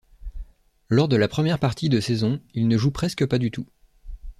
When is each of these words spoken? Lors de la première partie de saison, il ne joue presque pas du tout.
Lors 0.89 1.07
de 1.07 1.15
la 1.15 1.27
première 1.27 1.59
partie 1.59 1.87
de 1.87 1.99
saison, 1.99 2.41
il 2.55 2.67
ne 2.67 2.75
joue 2.75 2.89
presque 2.89 3.23
pas 3.27 3.37
du 3.37 3.51
tout. 3.51 3.67